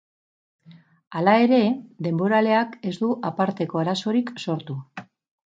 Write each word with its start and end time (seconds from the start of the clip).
Hala 1.19 1.35
ere, 1.41 1.59
denboraleak 2.07 2.75
ez 2.93 2.97
du 3.05 3.13
aparteko 3.33 3.85
arazorik 3.85 4.37
sortu. 4.47 4.81